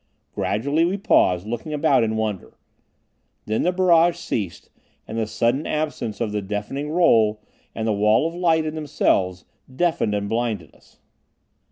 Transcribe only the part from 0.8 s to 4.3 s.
we paused, looking about in wonder. Then the barrage